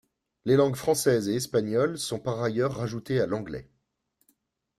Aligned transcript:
Les 0.45 0.55
langues 0.55 0.77
française 0.77 1.29
et 1.29 1.35
espagnole 1.35 1.99
sont 1.99 2.17
par 2.19 2.41
ailleurs 2.41 2.75
rajoutées 2.75 3.21
à 3.21 3.27
l'anglais. 3.27 3.69